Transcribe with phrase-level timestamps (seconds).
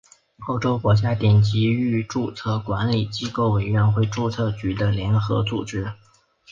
[0.47, 5.93] 欧洲国家顶级域注册管理机构委员会注册局的联合组织。